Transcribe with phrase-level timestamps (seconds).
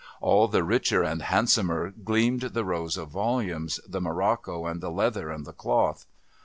[0.19, 5.29] All the richer and handsomer gleamed the rows of volumes, the morocco and the leather
[5.29, 6.07] and the cloth.